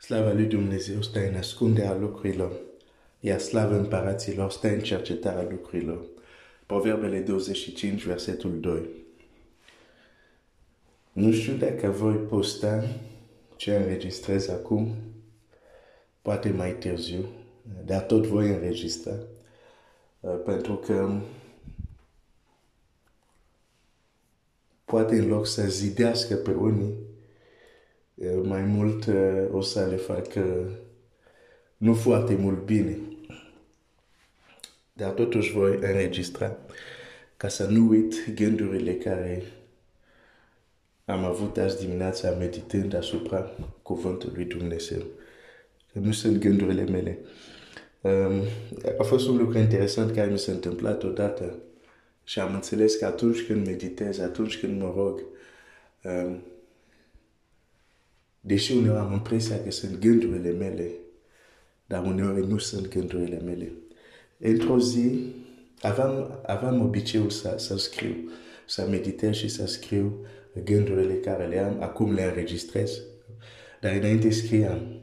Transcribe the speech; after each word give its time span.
Slava 0.00 0.32
lui 0.32 0.44
Dumnezeu 0.44 1.02
stă 1.02 1.28
în 1.28 1.34
ascunderea 1.34 1.96
lucrurilor, 1.96 2.52
iar 3.20 3.38
slava 3.38 3.76
împăraților 3.76 4.50
stă 4.50 4.68
în 4.68 4.80
cercetarea 4.80 5.46
lucrurilor. 5.50 6.04
Proverbele 6.66 7.18
25, 7.20 8.02
versetul 8.04 8.60
2. 8.60 8.88
Nu 11.12 11.32
știu 11.32 11.52
dacă 11.52 11.88
voi 11.88 12.14
posta 12.14 12.84
ce 13.56 13.76
înregistrez 13.76 14.48
acum, 14.48 14.94
poate 16.22 16.50
mai 16.50 16.72
târziu, 16.72 17.28
dar 17.84 18.00
tot 18.00 18.26
voi 18.26 18.48
înregistra, 18.48 19.14
uh, 20.20 20.40
pentru 20.44 20.76
că 20.76 21.20
poate 24.84 25.18
în 25.18 25.28
loc 25.28 25.46
să 25.46 25.62
zidească 25.62 26.34
pe 26.34 26.50
unii, 26.50 26.88
uh, 26.88 27.09
mai 28.42 28.62
mult 28.62 29.06
uh, 29.06 29.44
o 29.52 29.60
să 29.60 29.86
le 29.90 29.96
facă 29.96 30.70
nu 31.76 31.94
foarte 31.94 32.34
mult 32.34 32.64
bine. 32.64 32.98
Dar 34.92 35.10
totuși 35.10 35.52
voi 35.52 35.78
înregistra 35.80 36.56
ca 37.36 37.48
să 37.48 37.66
nu 37.66 37.88
uit 37.88 38.34
gândurile 38.34 38.94
care 38.94 39.42
am 41.04 41.24
avut 41.24 41.56
azi 41.56 41.86
dimineața 41.86 42.30
meditând 42.30 42.94
asupra 42.94 43.50
cuvântului 43.82 44.34
lui 44.34 44.44
Dumnezeu. 44.44 45.02
Nu 45.92 46.12
sunt 46.12 46.38
gândurile 46.38 46.84
mele. 46.84 47.18
Um, 48.00 48.42
a 48.98 49.02
fost 49.02 49.28
un 49.28 49.36
lucru 49.36 49.58
interesant 49.58 50.14
care 50.14 50.30
mi 50.30 50.38
s-a 50.38 50.52
întâmplat 50.52 51.02
odată 51.02 51.58
și 52.24 52.40
am 52.40 52.54
înțeles 52.54 52.94
că 52.94 53.06
atunci 53.06 53.46
când 53.46 53.66
meditez, 53.66 54.18
atunci 54.18 54.58
când 54.58 54.80
mă 54.80 54.92
rog, 54.96 55.22
um, 56.04 56.42
deși 58.40 58.72
uneori 58.72 58.98
am 58.98 59.12
impresia 59.12 59.62
că 59.62 59.70
sunt 59.70 59.98
gândurile 59.98 60.50
mele, 60.50 60.90
dar 61.86 62.04
uneori 62.04 62.46
nu 62.46 62.58
sunt 62.58 62.88
gândurile 62.88 63.38
mele. 63.38 63.72
Într-o 64.38 64.78
zi, 64.78 65.24
aveam, 65.80 66.40
aveam 66.46 66.80
obiceiul 66.80 67.30
să, 67.30 67.54
să 67.58 67.76
scriu, 67.76 68.14
să 68.66 68.86
meditez 68.90 69.34
și 69.34 69.48
să 69.48 69.66
scriu 69.66 70.26
gândurile 70.64 71.14
care 71.14 71.46
le 71.46 71.58
am, 71.58 71.82
acum 71.82 72.12
le 72.12 72.22
înregistrez. 72.22 73.00
Dar 73.80 73.94
înainte 73.94 74.30
scriam. 74.30 75.00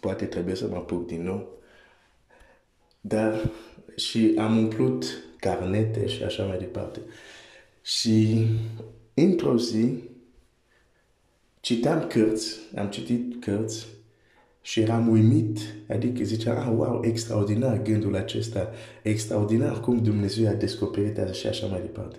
Poate 0.00 0.24
trebuie 0.24 0.54
să 0.54 0.66
mă 0.66 0.76
apuc 0.76 1.06
din 1.06 1.22
nou. 1.22 1.58
Dar 3.00 3.50
și 3.96 4.34
am 4.38 4.56
umplut 4.56 5.04
carnete 5.38 6.06
și 6.06 6.22
așa 6.22 6.44
mai 6.44 6.58
departe. 6.58 7.00
Și 7.82 8.46
într-o 9.14 9.56
zi 9.56 10.09
citam 11.60 12.06
cărți, 12.06 12.58
am 12.76 12.88
citit 12.88 13.44
cărți 13.44 13.86
și 14.62 14.80
eram 14.80 15.08
uimit, 15.08 15.58
adică 15.88 16.22
ziceam, 16.22 16.58
ah, 16.58 16.74
wow, 16.76 17.04
extraordinar 17.04 17.82
gândul 17.82 18.16
acesta, 18.16 18.70
extraordinar 19.02 19.80
cum 19.80 20.02
Dumnezeu 20.02 20.48
a 20.48 20.52
descoperit 20.52 21.34
și 21.34 21.46
așa 21.46 21.66
mai 21.66 21.80
departe. 21.80 22.16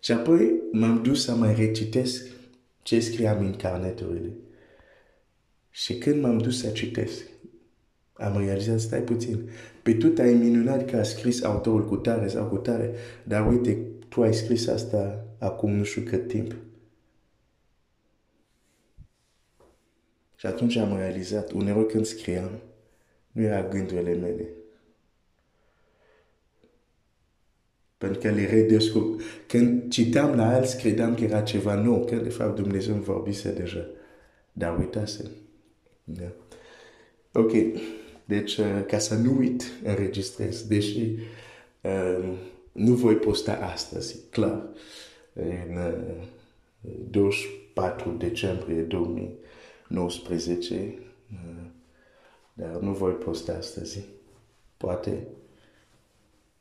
Și 0.00 0.12
apoi 0.12 0.60
m-am 0.72 1.02
dus 1.02 1.24
să 1.24 1.34
mai 1.34 1.54
recitesc 1.54 2.26
ce 2.82 3.00
scriam 3.00 3.44
în 3.44 3.54
carneturile. 3.56 4.32
Și 5.70 5.94
când 5.94 6.22
m-am 6.22 6.38
dus 6.38 6.58
să 6.60 6.68
citesc, 6.68 7.22
am 8.12 8.38
realizat, 8.38 8.80
stai 8.80 9.00
puțin, 9.00 9.48
pe 9.82 9.94
tu 9.94 10.22
ai 10.22 10.32
minunat 10.32 10.90
că 10.90 10.96
a 10.96 11.02
scris 11.02 11.42
autorul 11.42 11.86
cu 11.86 11.96
tare 11.96 12.28
sau 12.28 12.46
cu 12.46 12.56
tare, 12.56 12.94
dar 13.24 13.48
uite, 13.50 13.78
tu 14.08 14.22
ai 14.22 14.34
scris 14.34 14.66
asta 14.66 15.24
acum 15.38 15.72
nu 15.72 15.82
știu 15.82 16.02
cât 16.02 16.28
timp. 16.28 16.54
Și 20.42 20.48
atunci 20.48 20.76
am 20.76 20.96
realizat, 20.96 21.50
uneori 21.50 21.86
când 21.86 22.04
scriam, 22.04 22.50
nu 23.32 23.42
era 23.42 23.68
gândurile 23.68 24.14
mele. 24.14 24.48
Pentru 27.98 28.20
că 28.20 28.30
le 28.30 28.46
redescop... 28.46 29.20
Când 29.46 29.90
citeam 29.90 30.36
la 30.36 30.48
alți, 30.48 30.78
credeam 30.78 31.14
că 31.14 31.24
era 31.24 31.42
ceva 31.42 31.74
nou, 31.74 32.04
că 32.04 32.14
de 32.14 32.28
fapt 32.28 32.54
Dumnezeu 32.54 32.94
îmi 32.94 33.02
vorbise 33.02 33.52
deja. 33.52 33.86
Dar 34.52 34.78
uitasem. 34.78 35.30
Da. 36.04 36.32
Ok. 37.32 37.52
Deci, 38.24 38.56
uh, 38.56 38.84
ca 38.86 38.98
să 38.98 39.14
nu 39.14 39.36
uit, 39.38 39.62
înregistrez. 39.84 40.66
Deși 40.66 41.00
uh, 41.80 42.32
nu 42.72 42.94
voi 42.94 43.14
posta 43.14 43.52
astăzi, 43.52 44.28
clar. 44.30 44.68
În 45.32 45.76
uh, 45.76 46.26
24 47.10 48.10
decembrie 48.10 48.80
2000. 48.80 49.40
19, 49.92 50.98
uh, 51.32 51.66
dar 52.52 52.70
nu 52.70 52.92
voi 52.92 53.12
posta 53.12 53.52
astăzi. 53.52 54.04
Poate 54.76 55.26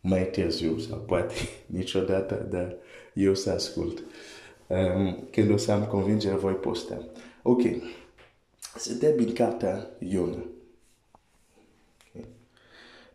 mai 0.01 0.29
târziu 0.29 0.77
sau 0.77 0.97
poate 0.97 1.33
niciodată, 1.65 2.35
dar 2.49 2.75
eu 3.13 3.35
să 3.35 3.51
ascult. 3.51 4.03
Um, 4.67 5.27
când 5.31 5.51
o 5.51 5.57
să 5.57 5.71
am 5.71 5.85
convingere, 5.85 6.35
voi 6.35 6.53
posta. 6.53 7.05
Ok. 7.41 7.61
Suntem 8.77 9.13
în 9.17 9.33
cartea 9.33 9.89
Iona. 9.99 10.45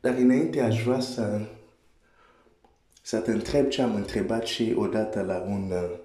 Dar 0.01 0.15
înainte 0.15 0.61
aș 0.61 0.83
vrea 0.83 1.01
să, 1.01 1.41
să 3.03 3.19
te 3.19 3.31
întreb 3.31 3.69
ce 3.69 3.83
am 3.83 3.95
întrebat 3.95 4.47
și 4.47 4.75
odată 4.77 5.23
la 5.23 5.41
un 5.41 5.71
uh, 5.71 5.99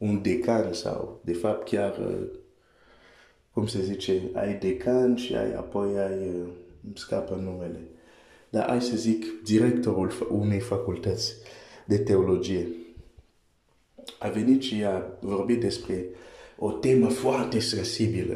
un 0.00 0.22
decan 0.22 0.72
sau, 0.72 1.20
de 1.24 1.32
fapt, 1.32 1.68
chiar, 1.68 1.98
uh, 1.98 2.26
cum 3.52 3.66
se 3.66 3.82
zice, 3.82 4.22
ai 4.34 4.54
decan 4.54 5.16
și 5.16 5.34
ai, 5.36 5.54
apoi 5.54 5.98
ai, 5.98 6.18
uh, 6.18 6.48
îmi 6.84 6.96
scapă 6.96 7.34
numele 7.34 7.80
dar 8.50 8.66
hai 8.68 8.82
să 8.82 8.96
zic 8.96 9.42
directorul 9.42 10.28
unei 10.30 10.60
facultăți 10.60 11.34
de 11.84 11.98
teologie. 11.98 12.68
A 14.18 14.28
venit 14.28 14.62
și 14.62 14.84
a 14.84 15.02
vorbit 15.20 15.60
despre 15.60 16.04
o 16.58 16.70
temă 16.70 17.08
foarte 17.08 17.58
sensibilă. 17.58 18.34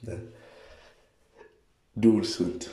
Da? 0.00 0.18
Duhul 1.92 2.22
Sfânt. 2.22 2.70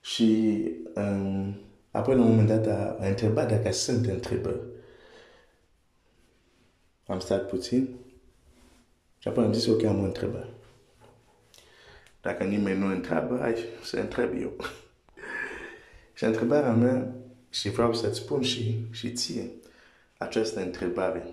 Și 0.00 0.62
um, 0.94 1.56
apoi 1.90 2.14
la 2.14 2.20
un 2.22 2.28
moment 2.28 2.48
dat 2.48 2.66
a, 2.66 2.96
a 3.00 3.06
întrebat 3.06 3.48
dacă 3.50 3.72
sunt 3.72 4.06
întrebări. 4.06 4.60
Am 7.06 7.20
stat 7.20 7.48
puțin 7.48 7.96
și 9.18 9.28
apoi 9.28 9.44
am 9.44 9.52
zis 9.52 9.66
ok, 9.66 9.84
am 9.84 10.00
o 10.00 10.04
întrebare. 10.04 10.48
Dacă 12.20 12.44
nimeni 12.44 12.78
nu 12.78 12.86
întreabă, 12.86 13.38
hai 13.40 13.64
să 13.82 13.96
întreb 13.96 14.40
eu. 14.40 14.56
Și 16.14 16.24
întrebarea 16.24 16.72
mea, 16.72 17.14
și 17.50 17.68
vreau 17.68 17.94
să-ți 17.94 18.18
spun 18.18 18.42
și, 18.42 18.84
și 18.90 19.12
ție 19.12 19.50
această 20.18 20.60
întrebare 20.60 21.26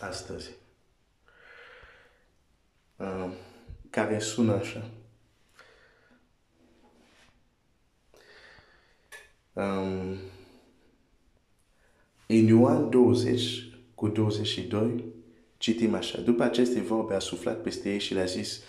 astăzi, 0.00 0.50
uh, 2.96 3.32
care 3.90 4.18
sună 4.18 4.52
așa. 4.52 4.90
Um, 9.52 10.18
în 12.26 12.46
Ioan 12.46 12.90
20 12.90 13.69
cu 14.00 14.08
22 14.08 15.04
citim 15.56 15.94
așa. 15.94 16.20
După 16.20 16.42
aceste 16.42 16.80
vorbe 16.80 17.14
a 17.14 17.18
suflat 17.18 17.62
peste 17.62 17.92
ei 17.92 17.98
și 17.98 18.14
le-a 18.14 18.24
zis, 18.24 18.62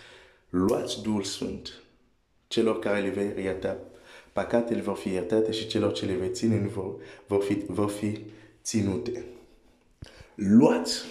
luați 0.49 1.01
Duhul 1.01 1.23
Sfânt 1.23 1.81
celor 2.47 2.79
care 2.79 3.01
le 3.01 3.09
vei 3.09 3.43
ierta 3.43 3.77
păcatele 4.33 4.81
vor 4.81 4.95
fi 4.95 5.09
iertate 5.09 5.51
și 5.51 5.67
celor 5.67 5.93
ce 5.93 6.05
le 6.05 6.13
vei 6.13 6.31
ține 6.31 6.59
nu 6.59 6.69
vor, 6.69 6.95
vor, 7.27 7.43
fi, 7.43 7.53
vor 7.67 7.89
fi 7.89 8.19
ținute. 8.63 9.25
Luați! 10.35 11.01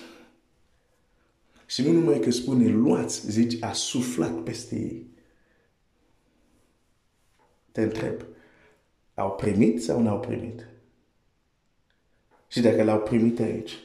Și 1.66 1.82
nu 1.82 1.92
numai 1.92 2.20
că 2.20 2.30
spune 2.30 2.68
luați, 2.68 3.30
zici 3.30 3.62
a 3.62 3.72
suflat 3.72 4.42
peste 4.42 4.74
ei. 4.74 5.06
Te 7.72 7.82
întreb, 7.82 8.24
au 9.14 9.30
primit 9.30 9.82
sau 9.82 10.00
nu 10.00 10.08
au 10.08 10.20
primit? 10.20 10.66
Și 12.48 12.60
dacă 12.60 12.82
l-au 12.82 13.00
primit 13.00 13.38
aici, 13.38 13.78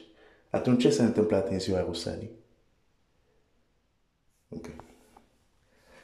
atunci 0.56 0.80
ce 0.80 0.90
s-a 0.90 1.04
întâmplat 1.04 1.50
în 1.50 1.58
ziua 1.58 1.80
Rusalii? 1.80 2.30
Okay. 4.48 4.76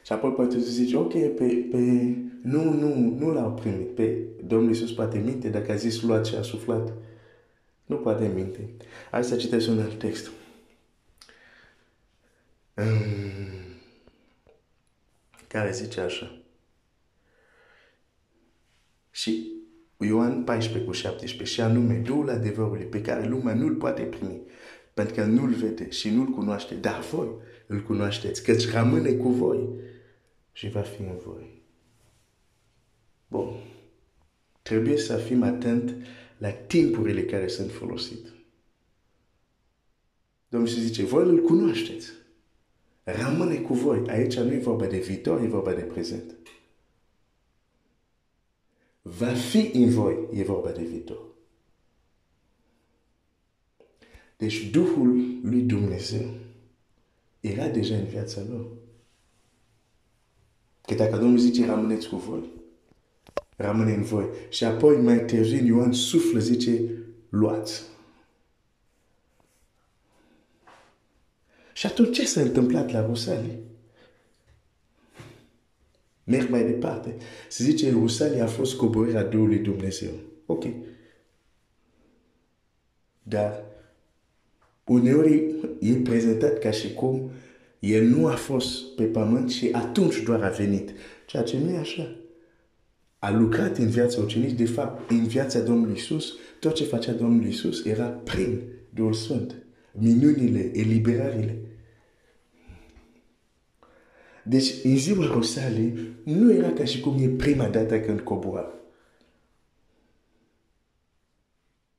Și 0.05 0.11
apoi 0.11 0.31
poate 0.31 0.59
să 0.59 0.69
zici, 0.69 0.93
ok, 0.93 1.11
pe, 1.11 1.67
pe, 1.71 1.77
nu, 2.41 2.63
nu, 2.63 2.95
nu 2.95 3.33
l-au 3.33 3.53
primit. 3.53 3.95
Pe 3.95 4.17
Domnul 4.43 4.69
Iisus 4.69 4.91
poate 4.91 5.17
minte 5.17 5.49
dacă 5.49 5.71
a 5.71 5.75
zis 5.75 6.01
luat 6.01 6.25
și 6.25 6.35
a 6.35 6.41
suflat. 6.41 6.93
Nu 7.85 7.97
poate 7.97 8.27
minte. 8.27 8.69
Hai 9.11 9.23
să 9.23 9.35
citesc 9.35 9.69
un 9.69 9.79
alt 9.79 9.99
text. 9.99 10.31
Um, 12.75 13.63
care 15.47 15.71
zice 15.71 16.01
așa. 16.01 16.37
Și 19.11 19.52
Ioan 20.03 20.43
14 20.43 20.89
cu 20.89 20.95
17 20.95 21.55
și 21.55 21.61
anume 21.61 21.93
Duhul 21.93 22.29
adevărului 22.29 22.85
pe 22.85 23.01
care 23.01 23.27
lumea 23.27 23.53
nu-l 23.53 23.75
poate 23.75 24.01
primi 24.01 24.41
Pentru 24.93 25.15
că 25.15 25.23
nu-l 25.23 25.53
vede 25.53 25.89
și 25.89 26.09
nu-l 26.09 26.27
cunoaște, 26.27 26.75
dar 26.75 26.99
voi 27.11 27.27
îl 27.67 27.81
cunoașteți, 27.81 28.43
căci 28.43 28.71
rămâne 28.71 29.11
cu 29.11 29.29
voi 29.29 29.69
și 30.51 30.69
va 30.69 30.81
fi 30.81 31.01
în 31.01 31.17
voi. 31.25 31.61
Bun. 33.27 33.47
Trebuie 34.61 34.97
să 34.97 35.15
fim 35.15 35.43
atent 35.43 35.95
la 36.37 36.49
timpurile 36.49 37.23
care 37.23 37.47
sunt 37.47 37.71
folosite. 37.71 38.29
Domnul 40.47 40.69
se 40.69 40.79
zice, 40.79 41.03
voi 41.03 41.23
îl 41.23 41.41
cunoașteți. 41.41 42.11
Rămâne 43.03 43.55
cu 43.55 43.73
voi. 43.73 44.03
Aici 44.07 44.37
nu 44.37 44.53
e 44.53 44.57
vorba 44.57 44.85
de 44.85 44.97
viitor, 44.97 45.41
e 45.41 45.47
vorba 45.47 45.73
de 45.73 45.81
prezent. 45.81 46.35
Va 49.05 49.33
fi 49.33 49.71
în 49.73 49.89
voi, 49.89 50.27
e 50.33 50.43
vorba 50.43 50.71
de 50.71 50.83
viitor. 50.83 51.21
Deci 54.37 54.69
Duhul 54.69 55.39
lui 55.41 55.61
Dumnezeu 55.61 56.29
era 57.39 57.67
deja 57.67 57.95
în 57.95 58.05
viața 58.05 58.41
lor. 58.49 58.65
Că 60.81 60.93
dacă 60.93 61.17
Domnul 61.17 61.37
zice, 61.37 61.65
rămâneți 61.65 62.09
cu 62.09 62.15
voi, 62.15 62.49
rămâne 63.55 63.93
în 63.93 64.03
voi. 64.03 64.25
Și 64.49 64.63
apoi 64.63 64.97
mai 64.97 65.25
târziu 65.25 65.65
Ioan 65.65 65.91
suflă, 65.91 66.39
zice, 66.39 66.81
luați. 67.29 67.83
Și 71.73 71.85
atunci 71.85 72.15
ce 72.15 72.25
s-a 72.25 72.41
întâmplat 72.41 72.91
la 72.91 73.05
Rusalii? 73.05 73.59
Merg 76.23 76.49
mai 76.49 76.65
departe. 76.65 77.15
Se 77.49 77.63
zice, 77.63 77.91
Rusalii 77.91 78.41
a 78.41 78.47
fost 78.47 78.75
coborârea 78.75 79.23
Duhului 79.23 79.57
Dumnezeu. 79.57 80.11
Ok. 80.45 80.65
Dar 83.23 83.63
uneori 84.83 85.55
e 85.79 85.93
prezentat 85.93 86.59
ca 86.59 86.71
și 86.71 86.93
cum 86.93 87.31
el 87.79 88.05
nu 88.05 88.27
a 88.27 88.35
fost 88.35 88.95
pe 88.95 89.03
pământ 89.03 89.49
și 89.49 89.69
atunci 89.71 90.21
doar 90.21 90.43
a 90.43 90.49
venit. 90.49 90.91
Ceea 91.25 91.43
ce 91.43 91.57
nu 91.57 91.69
e 91.69 91.77
așa. 91.77 92.15
A 93.19 93.31
lucrat 93.31 93.77
în 93.77 93.87
viața 93.87 94.21
ucenici, 94.21 94.57
de 94.57 94.65
fapt, 94.65 95.11
în 95.11 95.27
viața 95.27 95.59
Domnului 95.59 95.95
Isus, 95.95 96.33
tot 96.59 96.73
ce 96.73 96.83
facea 96.83 97.11
Domnul 97.11 97.45
Isus 97.45 97.85
era 97.85 98.05
prin 98.05 98.61
Duhul 98.89 99.13
Sfânt. 99.13 99.55
Minunile, 99.91 100.71
eliberările. 100.73 101.57
Deci, 104.43 104.83
în 104.83 104.97
ziua 104.97 105.25
Rosalii, 105.25 106.15
nu 106.23 106.53
era 106.53 106.71
ca 106.71 106.85
și 106.85 106.99
cum 106.99 107.21
e 107.21 107.27
prima 107.27 107.67
dată 107.67 107.99
când 107.99 108.19
cobora. 108.19 108.73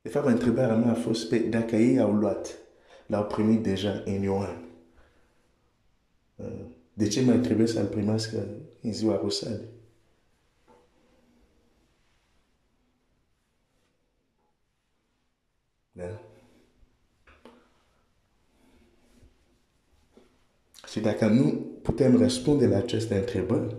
De 0.02 0.08
fapt, 0.08 0.26
întrebarea 0.26 0.76
mea 0.76 0.90
a 0.90 0.94
fost 0.94 1.28
pe 1.28 1.38
dacă 1.38 1.76
ei 1.76 1.98
au 2.00 2.12
luat, 2.12 2.58
l-au 3.06 3.24
primit 3.24 3.62
deja 3.62 4.02
în 4.04 4.22
Ioan. 4.22 4.64
De 6.92 7.08
ce 7.08 7.22
mai 7.22 7.38
trebuie 7.38 7.66
să-l 7.66 7.86
primească 7.86 8.46
în 8.80 8.92
ziua 8.92 9.16
Rosalii? 9.16 9.68
Da? 15.92 16.20
Și 20.90 21.00
dacă 21.00 21.26
nu 21.26 21.73
putem 21.84 22.16
răspunde 22.16 22.66
la 22.66 22.76
aceste 22.76 23.14
întrebări, 23.14 23.76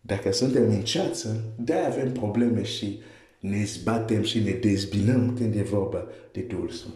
dacă 0.00 0.32
suntem 0.32 0.68
în 0.68 0.82
ceață, 0.82 1.54
de 1.58 1.72
avem 1.72 2.12
probleme 2.12 2.62
și 2.62 3.00
ne 3.40 3.64
zbatem 3.64 4.22
și 4.22 4.42
ne 4.42 4.50
dezbinăm 4.50 5.36
când 5.36 5.54
e 5.54 5.62
vorba 5.62 6.06
de 6.32 6.40
Duhul 6.40 6.70
Sfânt. 6.70 6.94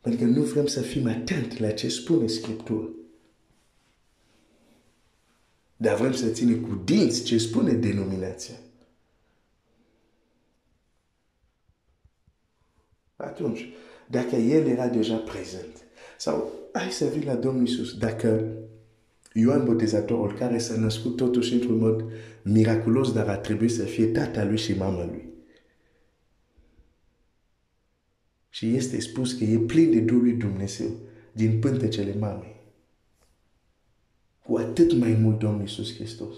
Pentru 0.00 0.24
că 0.24 0.30
nu 0.30 0.42
vrem 0.42 0.66
să 0.66 0.80
fim 0.80 1.06
atenți 1.06 1.60
la 1.60 1.70
ce 1.70 1.88
spune 1.88 2.26
Scriptura. 2.26 2.88
Dar 5.76 5.96
vrem 5.96 6.12
să 6.12 6.28
ținem 6.28 6.60
cu 6.60 6.82
dinți 6.84 7.22
ce 7.22 7.38
spune 7.38 7.72
denominația. 7.72 8.54
Atunci, 13.16 13.68
dacă 14.10 14.36
El 14.36 14.66
era 14.66 14.88
deja 14.88 15.16
prezent, 15.16 15.84
sau 16.18 16.52
hai 16.72 16.90
să 16.90 17.04
vii 17.04 17.24
la 17.24 17.34
Domnul 17.34 17.66
Iisus, 17.66 17.98
dacă 17.98 18.56
Ioan 19.38 19.64
Botezatorul, 19.64 20.32
care 20.32 20.58
s-a 20.58 20.76
născut 20.76 21.16
totuși 21.16 21.52
într-un 21.52 21.78
mod 21.78 22.04
miraculos, 22.42 23.12
dar 23.12 23.28
a 23.28 23.36
trebuit 23.36 23.72
să 23.72 23.82
fie 23.82 24.06
tata 24.06 24.44
lui 24.44 24.56
și 24.56 24.72
mama 24.72 25.04
lui. 25.04 25.28
Și 28.48 28.74
este 28.74 29.00
spus 29.00 29.32
că 29.32 29.44
e 29.44 29.58
plin 29.58 29.90
de 29.90 30.00
Duhul 30.00 30.22
lui 30.22 30.32
Dumnezeu 30.32 30.90
din 31.32 31.58
pântecele 31.58 32.14
mamei. 32.18 32.56
Cu 34.46 34.56
atât 34.56 34.92
mai 34.92 35.18
mult 35.20 35.38
Domnul 35.38 35.60
Iisus 35.60 35.94
Hristos, 35.94 36.34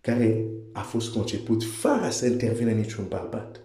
care 0.00 0.44
a 0.72 0.80
fost 0.80 1.12
conceput 1.12 1.64
fără 1.64 2.08
să 2.10 2.26
intervină 2.26 2.70
niciun 2.70 3.04
bărbat. 3.08 3.60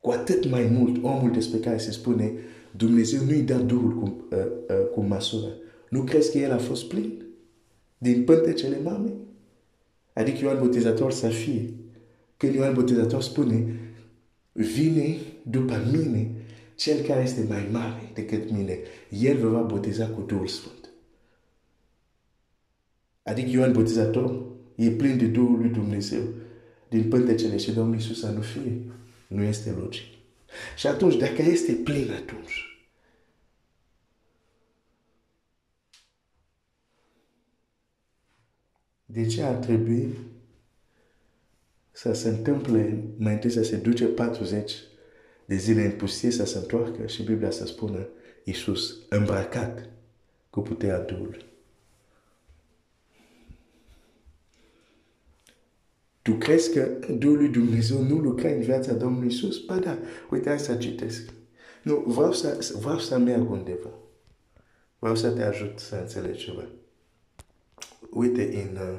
Cu 0.00 0.10
atât 0.10 0.50
mai 0.50 0.64
mult 0.64 1.04
omul 1.04 1.32
despre 1.32 1.58
care 1.58 1.78
se 1.78 1.90
spune 1.90 2.32
Dumnezeu 2.70 3.24
nu-i 3.24 3.42
dă 3.42 3.58
Duhul 3.58 3.98
cu, 3.98 4.26
uh, 4.30 4.38
uh, 4.68 4.88
cu 4.92 5.00
măsură. 5.00 5.52
Nu 5.90 6.02
crezi 6.02 6.32
că 6.32 6.38
el 6.38 6.52
a 6.52 6.58
fost 6.58 6.88
plin? 6.88 7.22
Din 7.98 8.24
pântecele 8.24 8.80
mamei? 8.82 9.14
Adică 10.12 10.38
Ioan 10.44 10.58
Botezator 10.58 11.12
să 11.12 11.28
fie. 11.28 11.70
Când 12.36 12.54
Ioan 12.54 12.74
Botezator 12.74 13.22
spune, 13.22 13.80
vine 14.52 15.16
după 15.42 15.82
mine 15.92 16.30
cel 16.74 17.06
care 17.06 17.22
este 17.22 17.44
mai 17.48 17.68
mare 17.72 18.10
decât 18.14 18.50
mine. 18.50 18.78
El 19.10 19.36
vă 19.38 19.48
va 19.48 19.60
boteza 19.60 20.06
cu 20.06 20.20
Duhul 20.20 20.46
Sfânt. 20.46 20.88
Adică 23.22 23.48
Ioan 23.50 23.72
Botezator 23.72 24.42
e 24.74 24.90
plin 24.90 25.18
de 25.18 25.26
Duhul 25.26 25.58
lui 25.58 25.68
Dumnezeu 25.68 26.22
din 26.88 27.08
pântecele 27.08 27.56
și 27.56 27.72
Domnul 27.72 27.94
Iisus 27.94 28.18
să 28.18 28.30
nu 28.30 28.40
fie. 28.40 28.80
Nu 29.26 29.42
este 29.42 29.70
logic. 29.70 30.04
Și 30.76 30.86
atunci, 30.86 31.16
dacă 31.16 31.42
este 31.42 31.72
plin 31.72 32.10
atunci, 32.10 32.77
de 39.10 39.26
ce 39.26 39.42
ar 39.42 39.54
trebui 39.54 40.14
să 41.90 42.12
se 42.12 42.28
întâmple 42.28 43.04
mai 43.16 43.32
întâi 43.32 43.50
să 43.50 43.62
se 43.62 43.76
duce 43.76 44.04
40 44.04 44.72
de 45.44 45.56
zile 45.56 45.84
în 45.84 45.90
pustie 45.90 46.30
să 46.30 46.44
se 46.44 46.58
întoarcă 46.58 47.06
și 47.06 47.22
Biblia 47.22 47.50
să 47.50 47.66
spună 47.66 48.08
Iisus 48.44 48.96
îmbrăcat 49.08 49.88
cu 50.50 50.60
puterea 50.60 51.00
Duhului. 51.00 51.44
Tu 56.22 56.32
crezi 56.32 56.72
că 56.72 56.88
Duhul 57.12 57.36
lui 57.36 57.48
Dumnezeu 57.48 58.02
nu 58.02 58.16
lucra 58.16 58.48
în 58.48 58.60
viața 58.60 58.92
Domnului 58.92 59.26
Iisus? 59.26 59.64
Ba 59.64 59.78
da, 59.78 59.98
uite, 60.30 60.48
hai 60.48 60.58
să 60.58 60.76
citesc. 60.76 61.32
Nu, 61.82 62.04
vreau 62.06 62.32
să, 62.32 62.74
vreau 62.80 62.98
să 62.98 63.18
merg 63.18 63.50
undeva. 63.50 63.90
Vreau 64.98 65.14
să 65.14 65.30
te 65.30 65.42
ajut 65.42 65.78
să 65.78 65.94
înțelegi 65.94 66.44
ceva. 66.44 66.68
Uite, 68.10 68.62
în, 68.62 68.76
uh, 68.76 68.98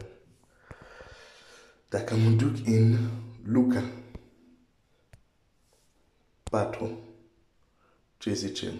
dacă 1.89 2.15
mă 2.15 2.29
duc 2.29 2.55
în 2.65 2.97
Luca 3.43 3.83
4, 6.43 6.99
ce 8.17 8.33
zice? 8.33 8.73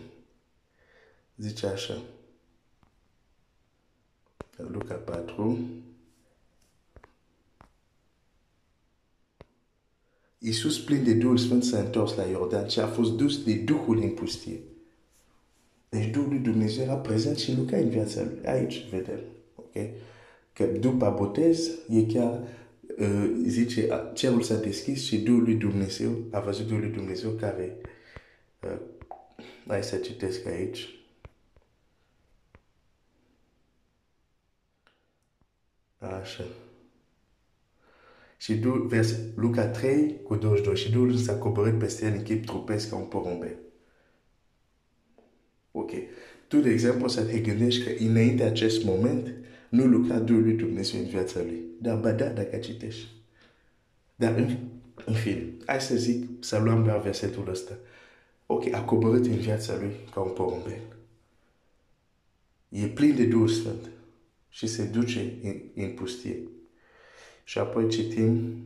Zice 1.38 1.68
așa. 1.68 2.02
Luca 4.58 4.94
4, 4.94 5.60
Iisus 10.38 10.80
plin 10.80 11.04
de 11.04 11.14
Duhul 11.14 11.38
Sfânt 11.38 11.64
s-a 11.64 11.80
întors 11.80 12.16
la 12.16 12.24
Iordan 12.24 12.68
și 12.68 12.80
a 12.80 12.88
fost 12.88 13.12
dus 13.12 13.44
de 13.44 13.54
Duhul 13.54 13.98
în 13.98 14.10
pustie. 14.10 14.60
Deci 15.90 16.10
Duhul 16.10 16.30
lui 16.30 16.40
Dumnezeu 16.40 16.84
era 16.84 16.96
prezent 16.98 17.38
și 17.38 17.56
lucra 17.56 17.78
în 17.78 17.90
viața 17.90 18.24
lui. 18.24 18.46
Aici 18.46 18.90
vedem. 18.90 19.20
Okay? 19.70 19.94
Că 20.54 20.64
după 20.66 21.06
botez 21.10 21.70
e 21.90 22.04
chiar 22.14 22.42
uh, 22.98 23.44
zice, 23.46 24.12
cerul 24.14 24.42
s-a 24.42 24.56
deschis 24.56 25.04
și 25.04 25.20
Duhul 25.20 25.44
lui 25.44 25.56
Dumnezeu, 25.56 26.12
a 26.32 26.40
văzut 26.40 26.68
Duhul 26.68 26.82
lui 26.82 26.92
Dumnezeu 26.92 27.30
care, 27.32 27.78
du, 38.56 38.88
Luca 39.36 39.68
3 39.68 40.22
cu 40.24 40.36
22. 40.36 40.76
Și 40.76 40.92
Duhul 40.92 41.16
s-a 41.16 41.38
peste 41.78 42.06
el 42.06 42.14
în 42.14 42.24
chip 42.24 42.46
trupesc 42.46 42.90
ca 42.90 42.96
un. 42.96 43.58
Ok. 45.72 45.92
Tu, 46.48 46.60
de 46.60 46.70
exemplu, 46.70 47.06
moment, 48.84 49.34
nu 49.70 49.86
lucra 49.86 50.20
Duhul 50.20 50.42
lui 50.42 50.54
Dumnezeu 50.54 51.00
în 51.00 51.08
viața 51.08 51.42
lui. 51.42 51.62
Dar 51.82 52.00
ba 52.00 52.12
da, 52.12 52.28
dacă 52.28 52.58
citești. 52.58 53.08
Dar 54.16 54.36
în, 54.36 54.58
în 55.06 55.14
fine, 55.14 55.54
hai 55.66 55.82
să 55.82 55.96
zic, 55.96 56.44
să 56.44 56.58
luăm 56.58 56.84
doar 56.84 57.02
versetul 57.02 57.50
ăsta. 57.50 57.78
ok, 58.46 58.74
a 58.74 58.84
coborât 58.84 59.26
în 59.26 59.38
viața 59.38 59.78
lui 59.78 59.96
ca 60.14 60.22
un 60.22 60.32
porumbel. 60.32 60.82
E 62.70 62.88
plin 62.88 63.16
de 63.16 63.26
Duhul 63.26 63.48
Sfânt 63.48 63.90
și 64.50 64.68
se 64.68 64.86
duce 64.86 65.34
în, 65.44 65.84
în 65.84 65.94
pustie. 65.94 66.40
Și 67.44 67.58
apoi 67.58 67.90
citim 67.90 68.64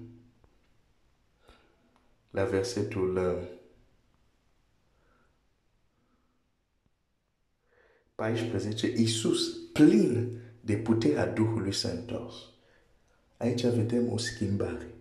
la 2.30 2.44
versetul 2.44 3.16
uh, 3.16 3.48
14, 8.16 8.94
Iisus, 8.98 9.58
plin 9.74 10.43
de 10.66 10.76
puterea 10.76 11.28
Duhului 11.28 11.74
s-a 11.74 11.90
întors. 11.90 12.36
Aici 13.38 13.66
vedem 13.66 14.12
o 14.12 14.18
schimbare. 14.18 14.94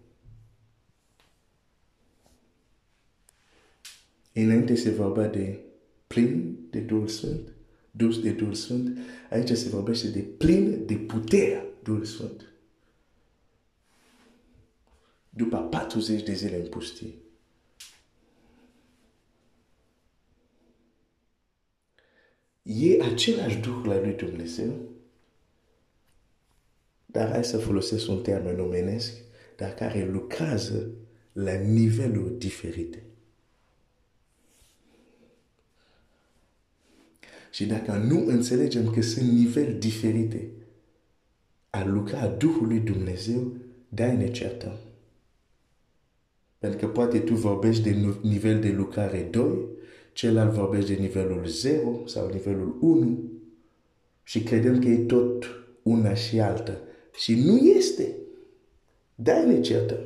Înainte 4.32 4.74
se 4.74 4.90
vorbea 4.90 5.28
de 5.28 5.58
plin 6.06 6.58
de 6.70 6.80
Duhul 6.80 7.08
Sfânt, 7.08 7.52
dus 7.90 8.20
de 8.20 8.32
Duhul 8.32 8.54
Sfânt, 8.54 8.98
aici 9.30 9.56
se 9.56 9.68
vorbește 9.68 10.08
de 10.08 10.20
plin 10.20 10.86
de 10.86 10.94
puterea 10.94 11.64
Duhul 11.82 12.04
Sfânt. 12.04 12.52
După 15.30 15.58
40 15.58 16.22
de 16.22 16.32
zile 16.32 16.56
în 16.56 16.68
pustie. 16.68 17.14
E 22.62 23.02
același 23.02 23.58
Duh 23.58 23.82
la 23.84 24.00
lui 24.00 24.12
Dumnezeu, 24.12 24.92
dar 27.12 27.30
hai 27.30 27.44
să 27.44 27.58
folosesc 27.58 28.08
un 28.08 28.22
termen 28.22 28.60
omenesc, 28.60 29.12
dar 29.56 29.74
care 29.74 30.08
lucrează 30.12 30.90
la 31.32 31.52
niveluri 31.52 32.38
diferite. 32.38 33.02
Și 37.50 37.66
dacă 37.66 37.92
nu 37.92 38.26
înțelegem 38.26 38.90
că 38.90 39.02
sunt 39.02 39.30
niveli 39.30 39.74
diferite 39.74 40.50
a 41.70 41.84
lucra 41.84 42.26
Duhului 42.26 42.78
Dumnezeu, 42.78 43.52
da 43.88 44.12
ne 44.12 44.30
certăm. 44.30 44.76
Pentru 46.58 46.78
că 46.78 46.86
poate 46.86 47.18
tu 47.18 47.34
vorbești 47.34 47.82
de 47.82 48.16
nivel 48.22 48.60
de 48.60 48.70
lucrare 48.70 49.28
2, 49.30 49.58
celălalt 50.12 50.52
vorbește 50.52 50.94
de 50.94 51.00
nivelul 51.00 51.46
0 51.46 52.06
sau 52.06 52.28
nivelul 52.28 52.76
1 52.80 53.30
și 54.22 54.42
credem 54.42 54.80
că 54.80 54.88
e 54.88 54.96
tot 54.96 55.44
una 55.82 56.14
și 56.14 56.40
alta. 56.40 56.80
Și 57.14 57.34
nu 57.34 57.56
este. 57.56 58.16
Da 59.14 59.44
ne 59.44 59.60
certăm. 59.60 60.00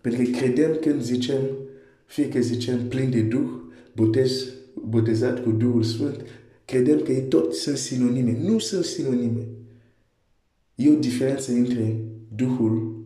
Pentru 0.00 0.22
că 0.22 0.30
credem 0.38 0.76
când 0.80 1.02
zicem, 1.02 1.40
fie 2.06 2.28
că 2.28 2.40
zicem 2.40 2.88
plin 2.88 3.10
de 3.10 3.20
Duh, 3.20 3.50
botez 3.94 4.44
botezat 4.74 5.42
cu 5.42 5.50
Duhul 5.50 5.82
Sfânt, 5.82 6.24
credem 6.64 7.00
că 7.00 7.12
e 7.12 7.20
tot 7.20 7.54
sunt 7.54 7.76
sinonime. 7.76 8.38
Nu 8.42 8.58
sunt 8.58 8.84
sinonime. 8.84 9.46
E 10.74 10.90
o 10.90 10.94
diferență 10.94 11.52
între 11.52 11.96
Duhul 12.36 13.04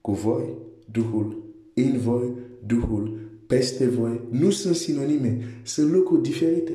cu 0.00 0.12
voi, 0.12 0.44
Duhul 0.90 1.42
în 1.74 1.98
voi, 1.98 2.32
Duhul 2.66 3.18
peste 3.46 3.86
voi. 3.86 4.20
Nu 4.30 4.50
sunt 4.50 4.74
sinonime. 4.74 5.60
Sunt 5.62 5.90
lucruri 5.90 6.22
diferite. 6.22 6.72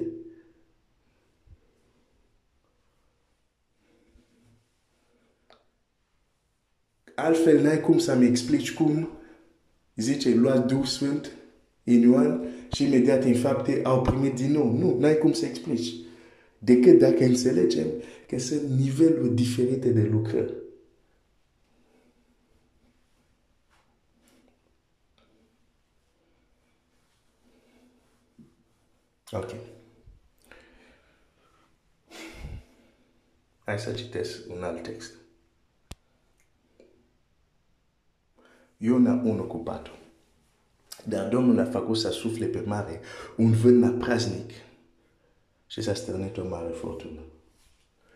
Altfel 7.16 7.62
n-ai 7.62 7.80
cum 7.80 7.98
să-mi 7.98 8.26
explici 8.26 8.74
cum 8.74 9.10
zice 9.96 10.36
luați 10.36 10.68
Duhul 10.68 10.86
Sfânt 10.86 11.32
în 11.84 12.02
Ioan 12.02 12.48
și 12.72 12.84
imediat 12.84 13.24
în 13.24 13.36
fapte 13.36 13.82
au 13.84 14.02
primit 14.02 14.34
din 14.36 14.52
nou. 14.52 14.78
Nu, 14.78 15.00
n-ai 15.00 15.18
cum 15.18 15.34
să 15.34 15.46
explici. 15.46 15.94
Decât 16.58 17.00
dacă 17.00 17.24
înțelegem 17.24 17.88
că 18.28 18.40
sunt 18.40 18.62
niveluri 18.62 19.36
diferite 19.36 19.90
de 19.90 20.08
lucrări. 20.12 20.54
Ok. 29.32 29.56
Hai 33.66 33.80
să 33.80 33.92
citesc 33.92 34.50
un 34.50 34.64
alt 34.64 34.84
text. 34.84 35.23
Iona 38.86 39.14
1 39.14 39.44
cu 39.44 39.58
4. 39.58 39.94
Dar 41.06 41.30
Domnul 41.30 41.60
a 41.60 41.66
făcut 41.66 41.98
să 41.98 42.10
sufle 42.10 42.46
pe 42.46 42.60
mare 42.60 43.02
un 43.38 43.52
vânt 43.52 44.00
praznic 44.00 44.52
și 45.68 45.82
s-a 45.82 45.94
stârnit 45.94 46.38
o 46.38 46.48
mare 46.48 46.72
furtună. 46.72 47.22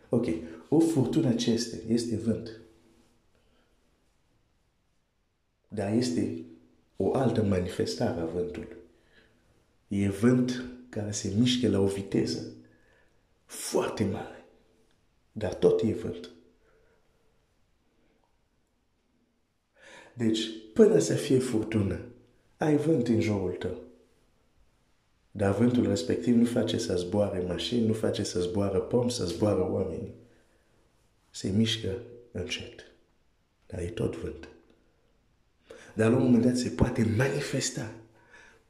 Ok, 0.09 0.25
o 0.69 0.79
furtună 0.79 1.33
ce 1.33 1.51
este? 1.51 1.83
Este 1.87 2.15
vânt. 2.15 2.59
Dar 5.67 5.93
este 5.93 6.45
o 6.95 7.15
altă 7.15 7.43
manifestare 7.43 8.19
a 8.19 8.25
vântului. 8.25 8.75
E 9.87 10.09
vânt 10.09 10.65
care 10.89 11.11
se 11.11 11.33
mișcă 11.37 11.69
la 11.69 11.79
o 11.79 11.87
viteză 11.87 12.53
foarte 13.45 14.03
mare. 14.03 14.45
Dar 15.31 15.53
tot 15.53 15.81
e 15.81 15.93
vânt. 15.93 16.29
Deci, 20.17 20.49
până 20.73 20.99
să 20.99 21.13
fie 21.13 21.39
furtună, 21.39 21.99
ai 22.57 22.77
vânt 22.77 23.07
în 23.07 23.21
jurul 23.21 23.51
tău. 23.51 23.81
Dar 25.31 25.55
vântul 25.55 25.87
respectiv 25.87 26.35
nu 26.35 26.45
face 26.45 26.77
să 26.77 26.95
zboare 26.95 27.39
mașini, 27.47 27.87
nu 27.87 27.93
face 27.93 28.23
să 28.23 28.39
zboare 28.39 28.77
pom, 28.77 29.09
să 29.09 29.25
zboare 29.25 29.59
oameni. 29.59 30.13
Se 31.29 31.49
mișcă 31.49 31.89
încet. 32.31 32.85
Dar 33.67 33.79
e 33.79 33.85
tot 33.85 34.15
vânt. 34.15 34.47
Dar 35.93 36.11
la 36.11 36.17
un 36.17 36.23
moment 36.23 36.43
dat 36.43 36.57
se 36.57 36.69
poate 36.69 37.13
manifesta 37.17 37.93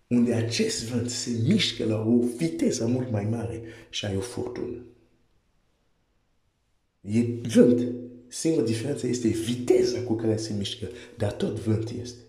unde 0.07 0.33
acest 0.33 0.83
vânt 0.83 1.09
se 1.09 1.31
mișcă 1.47 1.85
la 1.85 1.99
o 1.99 2.19
viteză 2.37 2.87
mult 2.87 3.11
mai 3.11 3.25
mare 3.25 3.61
și 3.89 4.05
ai 4.05 4.15
o 4.15 4.19
furtună. 4.19 4.85
E 7.01 7.21
vânt. 7.53 8.05
Singura 8.27 8.65
diferență 8.65 9.07
este 9.07 9.27
viteza 9.27 10.01
cu 10.03 10.13
care 10.13 10.37
se 10.37 10.53
mișcă, 10.53 10.87
dar 11.17 11.31
tot 11.31 11.59
vânt 11.59 11.89
este. 11.89 12.19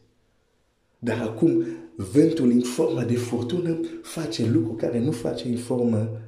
Dar 0.99 1.21
acum 1.21 1.67
vântul 1.97 2.51
în 2.51 2.63
forma 2.63 3.05
de 3.05 3.17
furtună 3.17 3.81
face 4.03 4.47
lucru 4.47 4.73
care 4.73 4.99
nu 4.99 5.13
face 5.13 5.49
în 5.49 5.57
forma 5.57 6.21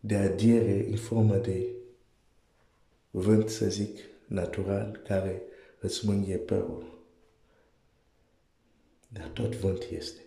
de 0.00 0.16
adiere, 0.16 0.86
în 0.90 0.96
forma 0.96 1.36
de 1.36 1.66
vânt, 3.10 3.48
să 3.48 3.68
zic, 3.68 3.98
natural, 4.26 5.00
care 5.06 5.42
îți 5.80 6.06
mânghe 6.06 6.36
părul. 6.36 6.98
Dar 9.08 9.28
tot 9.28 9.54
vânt 9.54 9.86
este. 9.90 10.20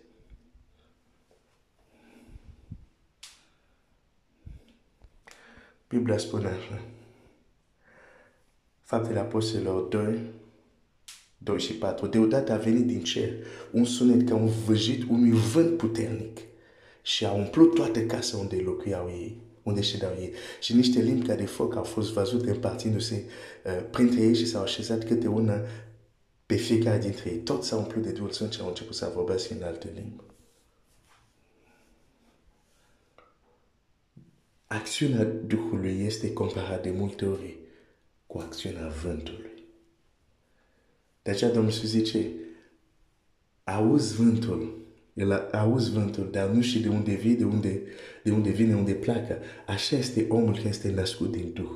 Biblia 5.88 6.18
spune 6.18 6.46
așa. 6.46 6.82
Faptele 8.90 9.18
Apostolilor 9.18 9.82
2, 9.82 10.20
2 11.38 11.60
și 11.60 11.72
4. 11.72 12.06
Deodată 12.06 12.52
a 12.52 12.56
venit 12.56 12.86
din 12.86 13.02
cer 13.02 13.32
un 13.70 13.84
sunet 13.84 14.28
ca 14.28 14.34
un 14.34 14.48
văjit 14.66 15.10
unui 15.10 15.30
vânt 15.30 15.76
puternic 15.76 16.38
și 17.02 17.26
a 17.26 17.32
umplut 17.32 17.74
toată 17.74 18.00
casa 18.00 18.36
unde 18.36 18.56
locuiau 18.56 19.08
ei, 19.08 19.40
unde 19.62 19.80
ședeau 19.80 20.12
ei. 20.18 20.32
Și 20.60 20.74
niște 20.74 21.00
limbi 21.00 21.26
ca 21.26 21.34
de 21.34 21.44
foc 21.44 21.76
au 21.76 21.82
fost 21.82 22.12
văzute 22.12 22.50
împartindu-se 22.50 23.24
uh, 23.64 23.86
printre 23.90 24.20
ei 24.20 24.34
și 24.34 24.46
s-au 24.46 24.62
așezat 24.62 25.04
câte 25.04 25.28
una 25.28 25.60
pe 26.46 26.54
fiecare 26.54 26.98
dintre 26.98 27.30
ei. 27.30 27.38
Toți 27.38 27.68
s-au 27.68 27.78
umplut 27.78 28.02
de 28.02 28.10
Duhul 28.10 28.30
Sfânt 28.30 28.52
și 28.52 28.60
au 28.60 28.68
început 28.68 28.94
să 28.94 29.12
vorbească 29.14 29.54
în 29.54 29.62
alte 29.62 29.90
limbi. 29.94 30.22
Acțiunea 34.66 35.24
Duhului 35.24 36.02
este 36.04 36.32
comparată 36.32 36.88
de 36.88 36.94
multe 36.96 37.24
ori 37.24 37.58
cu 38.30 38.38
acțiunea 38.38 38.88
vântului. 38.88 39.50
De 41.22 41.30
aceea 41.30 41.50
Domnul 41.50 41.72
Iisus 41.72 41.88
zice, 41.88 42.30
auzi 43.64 44.14
vântul, 44.14 44.78
el 45.14 45.32
auzi 45.52 45.90
vântul, 45.90 46.30
dar 46.30 46.48
nu 46.48 46.62
știi 46.62 46.80
de 46.80 46.88
unde 46.88 47.14
vine, 47.14 47.34
de 47.34 47.44
unde, 47.44 47.82
de 48.22 48.30
unde 48.30 48.50
vine, 48.50 48.74
unde 48.74 48.94
pleacă. 48.94 49.38
Așa 49.66 49.96
este 49.96 50.26
omul 50.28 50.54
care 50.54 50.68
este 50.68 50.90
născut 50.90 51.30
din 51.30 51.52
Duh. 51.52 51.70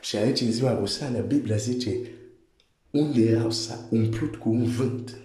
Și 0.00 0.16
aici 0.16 0.40
în 0.40 0.52
ziua 0.52 0.78
Rusală, 0.78 1.18
Biblia 1.18 1.56
zice, 1.56 2.10
unde 2.90 3.22
erau 3.22 3.50
s-a 3.50 3.88
umplut 3.90 4.36
cu 4.36 4.48
un 4.48 4.64
vânt. 4.64 5.16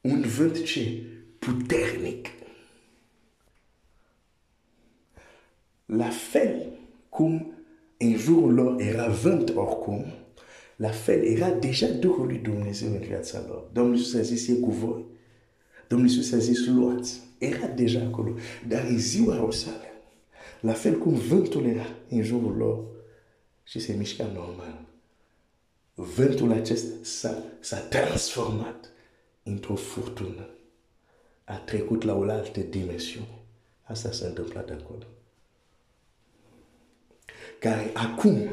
Un 0.00 0.20
vânt 0.20 0.64
ce? 0.64 1.02
Puternic. 1.38 2.37
La 5.96 6.08
fel 6.08 6.66
cum 7.08 7.52
în 7.96 8.16
jurul 8.16 8.54
lor 8.54 8.80
era 8.80 9.08
vânt 9.08 9.52
oricum, 9.54 10.04
la 10.76 10.88
fel 10.88 11.24
era 11.24 11.50
deja 11.50 11.86
Duhul 11.86 12.26
lui 12.26 12.38
Dumnezeu 12.38 12.92
în 12.92 12.98
viața 12.98 13.44
lor. 13.48 13.68
Domnul 13.72 13.96
Iisus 13.96 14.14
a 14.14 14.20
zis, 14.20 14.48
e 14.48 14.52
cu 14.52 14.70
voi. 14.70 15.04
Domnul 15.88 16.08
Iisus 16.08 16.32
a 16.32 16.38
zis, 16.38 16.66
luați. 16.66 17.20
Era 17.38 17.66
deja 17.66 18.00
acolo. 18.00 18.34
Dar 18.68 18.84
e 18.84 18.96
ziua 18.96 19.42
o 19.42 19.50
sală. 19.50 19.82
La 20.60 20.72
fel 20.72 20.98
cum 20.98 21.12
vântul 21.12 21.64
era 21.64 21.86
în 22.08 22.22
jurul 22.22 22.56
lor 22.56 22.84
se 23.78 23.92
mișca 23.92 24.24
normal. 24.24 24.80
Vântul 25.94 26.52
acesta 26.52 26.94
s-a, 27.02 27.42
s-a 27.60 27.78
transformat 27.78 28.90
într-o. 29.42 29.76
A 31.44 31.56
trecut 31.56 32.02
la 32.02 32.14
o 32.14 32.24
dimensiune. 32.70 33.38
Asta 33.82 34.12
s-a 34.12 34.26
întâmplat. 34.26 35.17
Care 37.58 37.90
acum 37.94 38.48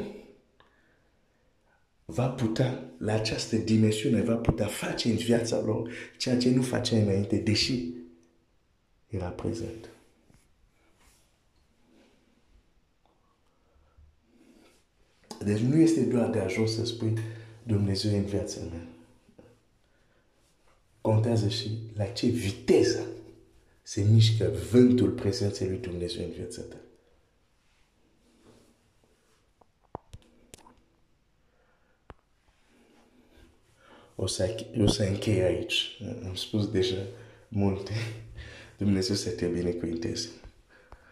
va 2.04 2.28
putea, 2.28 2.90
la 2.98 3.12
această 3.12 3.56
dimensiune, 3.56 4.22
va 4.22 4.34
putea 4.34 4.66
face 4.66 5.08
în 5.08 5.16
viața 5.16 5.60
lor 5.60 5.90
ceea 6.16 6.38
ce 6.38 6.50
nu 6.50 6.62
facea 6.62 6.96
înainte, 6.96 7.36
deși 7.36 7.88
era 9.08 9.28
prezent. 9.28 9.88
Deci 15.44 15.58
nu 15.58 15.76
este 15.76 16.00
doar 16.00 16.30
de 16.30 16.38
ajuns 16.38 16.74
să 16.74 16.84
spui 16.84 17.18
Dumnezeu 17.62 18.16
în 18.16 18.24
viața 18.24 18.60
mea. 18.60 18.86
Contează 21.00 21.48
și 21.48 21.70
la 21.96 22.04
ce 22.04 22.26
viteză 22.26 23.06
se 23.82 24.02
mișcă 24.12 24.52
vântul 24.70 25.10
prezenței 25.10 25.68
lui 25.68 25.78
Dumnezeu 25.78 26.24
în 26.24 26.30
viața 26.30 26.62
ta. 26.62 26.76
O 34.16 34.26
să, 34.26 34.54
o 34.80 34.86
să 34.86 35.02
închei 35.02 35.42
aici. 35.42 35.98
Am 36.24 36.34
spus 36.34 36.70
deja 36.70 37.02
multe. 37.48 37.92
Dumnezeu 38.78 39.14
să 39.14 39.30
te 39.30 39.46
binecuvinteze. 39.46 40.28